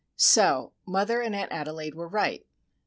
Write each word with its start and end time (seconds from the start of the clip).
So,—mother 0.17 1.21
and 1.21 1.35
Aunt 1.35 1.51
Adelaide 1.51 1.93
were 1.93 2.07
right. 2.07 2.43